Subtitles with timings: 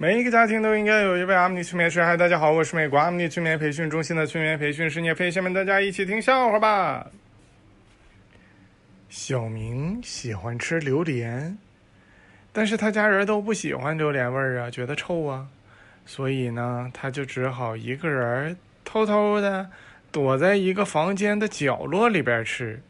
[0.00, 2.00] 每一个家庭都应该有一位阿姆尼催眠师。
[2.00, 5.28] 嗨，大家好，我是美国阿姆尼催眠培训中心的催眠培训师聂飞。
[5.28, 7.10] 下面大家一起听笑话吧。
[9.08, 11.58] 小明喜欢吃榴莲，
[12.52, 15.48] 但是他家人都不喜欢榴莲味儿啊，觉得臭啊，
[16.06, 19.68] 所以呢，他就只好一个人偷偷的
[20.12, 22.80] 躲在一个房间的角落里边吃。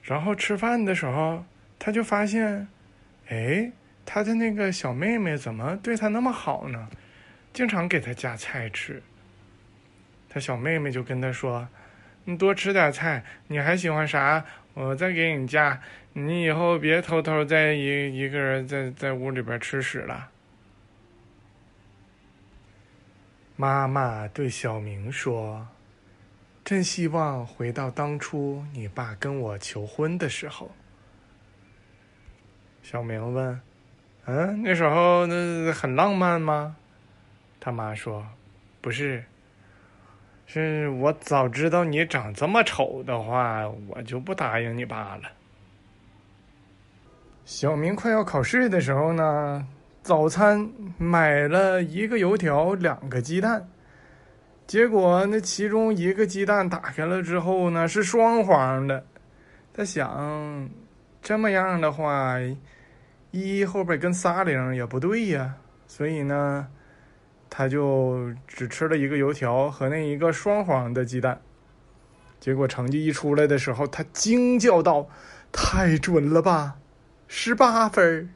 [0.00, 1.44] 然后吃饭的时候，
[1.76, 2.68] 他就发现，
[3.26, 3.72] 哎。
[4.06, 6.88] 他的那个小妹妹怎么对他那么好呢？
[7.52, 9.02] 经常给他夹菜吃。
[10.28, 11.68] 他小妹妹就跟他说
[12.24, 14.44] ：“你多吃点菜，你还喜欢啥？
[14.74, 15.80] 我再给你夹。
[16.12, 20.30] 你以后别偷偷在一一个人在在屋里边吃屎了。”
[23.56, 25.68] 妈妈对小明说
[26.64, 30.72] ：“真希望回到当初你爸跟我求婚的时候。”
[32.82, 33.60] 小明问。
[34.26, 36.74] 嗯，那时候那很浪漫吗？
[37.60, 38.26] 他妈说
[38.80, 39.22] ：“不是，
[40.46, 45.22] 是我早知道你长这么丑的话，我就不答应你爸了。”
[47.44, 49.66] 小明快要考试的时候呢，
[50.02, 53.68] 早餐买了一个油条，两个鸡蛋，
[54.66, 59.04] 结果那其中一个鸡蛋打开了之后呢，是双黄的。
[59.74, 60.66] 他想，
[61.20, 62.36] 这么样的话。
[63.42, 65.56] 一后边跟仨零也不对呀，
[65.88, 66.68] 所以呢，
[67.50, 71.40] 他就只吃了一个油条和那一个双黄的鸡蛋。
[72.38, 75.08] 结果成绩一出来的时候，他惊叫道
[75.50, 76.76] ：“太准了吧，
[77.26, 78.32] 十八分！”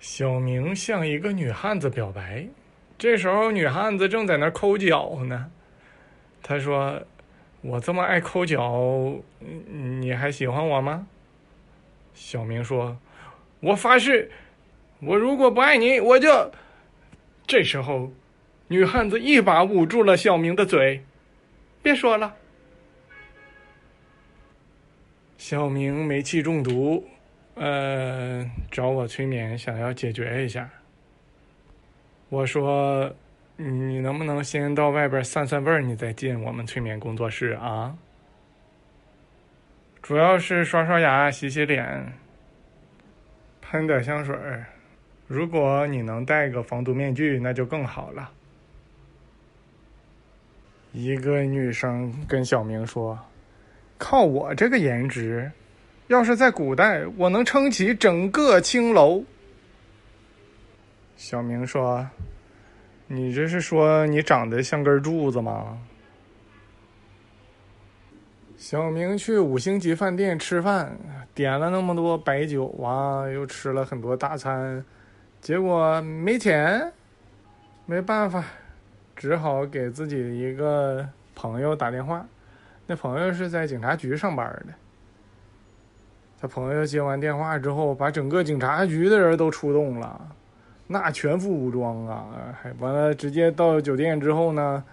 [0.00, 2.48] 小明向一个女汉子表白，
[2.98, 5.52] 这时候女汉子正在那抠脚呢。
[6.42, 7.00] 他说
[7.62, 11.06] ：“我这么爱抠脚，你还喜欢我吗？”
[12.14, 12.96] 小明说
[13.60, 14.30] ：“我发誓，
[15.00, 16.50] 我如果不爱你，我就……”
[17.46, 18.10] 这时候，
[18.68, 21.02] 女汉子一把捂住了小明的嘴
[21.82, 22.36] ，“别说了。”
[25.36, 27.04] 小明煤气中毒，
[27.54, 30.68] 呃，找我催眠，想要解决一下。
[32.28, 33.10] 我说
[33.56, 37.96] ：“你能不能先到外边散散味儿，你再进我们催眠工作室啊？”
[40.02, 42.12] 主要是刷刷牙、洗洗脸、
[43.60, 44.64] 喷点香水儿。
[45.28, 48.30] 如果你能戴个防毒面具，那就更好了。
[50.92, 53.16] 一个女生跟小明说
[53.96, 55.52] ：“靠我这个颜值，
[56.08, 59.22] 要是在古代，我能撑起整个青楼。”
[61.16, 62.04] 小明说
[63.06, 65.78] ：“你这是说你长得像根柱子吗？”
[68.60, 70.94] 小明去五星级饭店吃饭，
[71.34, 74.84] 点了那么多白酒啊，又吃了很多大餐，
[75.40, 76.92] 结果没钱，
[77.86, 78.44] 没办法，
[79.16, 82.26] 只好给自己一个朋友打电话。
[82.86, 84.74] 那朋友是在警察局上班的。
[86.38, 90.20] 他朋友接完电话之后，把整个警察局的人都出动了，
[90.86, 92.26] 那全副武装啊，
[92.60, 94.84] 还完了，直接到酒店之后呢。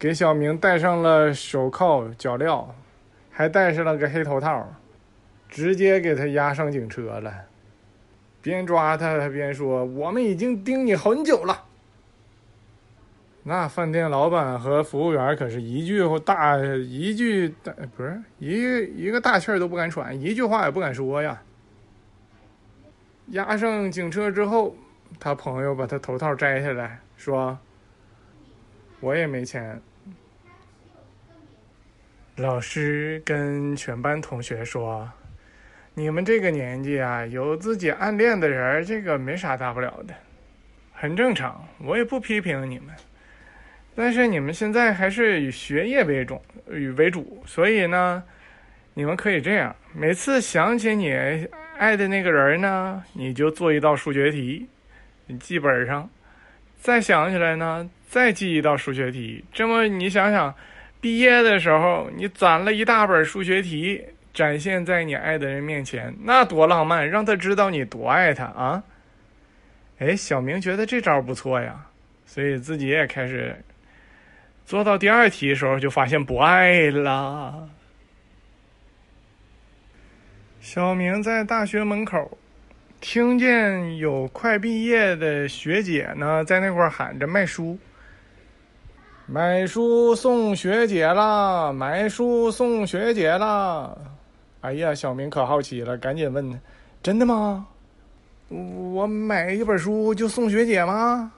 [0.00, 2.64] 给小明戴上了手铐脚镣，
[3.30, 4.66] 还戴上了个黑头套，
[5.46, 7.30] 直接给他押上警车了。
[8.40, 11.66] 边抓他，他边说：“我们已经盯你很久了。”
[13.44, 21.42] 那饭店老板和服务员可是一句大一句大不是一一个大气儿都不敢喘，一句话也不敢说呀。
[23.26, 24.74] 押上警车之后，
[25.18, 27.58] 他朋友把他头套摘下来说
[29.00, 29.80] ：“我也没钱。”
[32.36, 35.06] 老师跟全班同学说
[35.92, 40.14] ：“你们这个年纪啊，有自己暗恋的人，这个没啥大不了的，
[40.94, 41.68] 很正常。
[41.84, 42.94] 我也不批评你们，
[43.94, 46.40] 但是你们现在还是以学业为重，
[46.70, 47.42] 以为主。
[47.44, 48.22] 所以呢，
[48.94, 51.12] 你们可以这样：每次想起你
[51.76, 54.66] 爱的那个人呢，你就做一道数学题，
[55.26, 56.08] 你记本上；
[56.78, 59.42] 再想起来呢，再记一道数学题。
[59.52, 60.54] 这么你想想。”
[61.02, 63.98] 毕业的时候，你攒了一大本数学题，
[64.34, 68.84] 展现在你爱的人面前，那多浪漫，让他知道你多爱他啊！
[69.98, 71.86] 哎，小明觉得这招不错呀，
[72.26, 73.56] 所以自己也开始
[74.66, 77.66] 做到第二题的时候，就发现不爱了。
[80.60, 82.36] 小明在大学门口，
[83.00, 87.78] 听见有快毕业的学姐呢，在那块喊着卖书。
[89.32, 91.72] 买书送学姐啦！
[91.72, 93.96] 买书送学姐啦！
[94.60, 96.60] 哎呀，小明可好奇了，赶紧问
[97.00, 97.64] ：“真的吗？”
[98.50, 101.30] 我买一本书就送学姐吗？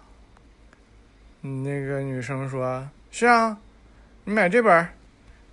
[1.42, 3.58] 那个女生说：“是啊，
[4.24, 4.88] 你买这本，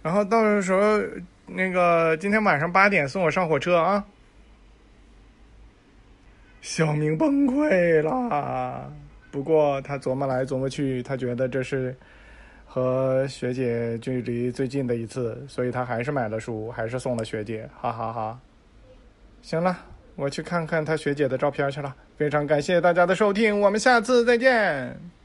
[0.02, 0.98] 然后到时候
[1.46, 4.06] 那个今天晚上八点送我上火车啊。”
[6.62, 8.90] 小明崩溃了。
[9.30, 11.94] 不过他琢磨来琢磨去，他觉得这是
[12.72, 18.40] 和学姐距离最近的一次，所以他还是买了书，还是送了学姐，哈哈哈。
[19.42, 19.76] 行了，
[20.16, 21.96] 我去看看他学姐的照片去了。
[22.16, 25.19] 非常感谢大家的收听，我们下次再见。